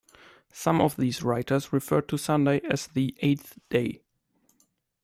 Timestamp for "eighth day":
3.21-4.01